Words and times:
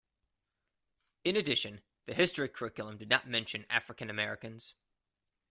In 1.25 1.35
addition, 1.35 1.83
the 2.07 2.15
history 2.15 2.49
curriculum 2.49 2.97
did 2.97 3.07
not 3.07 3.27
mention 3.27 3.67
African 3.69 4.09
Americans. 4.09 4.73